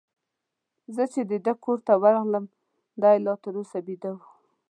زه 0.95 1.03
چي 1.13 1.21
د 1.31 1.33
ده 1.45 1.53
کور 1.63 1.77
ته 1.87 1.93
ورغلم، 2.03 2.45
دی 3.01 3.17
لا 3.25 3.33
تر 3.43 3.53
اوسه 3.59 3.79
بیده 3.87 4.11
وو. 4.15 4.25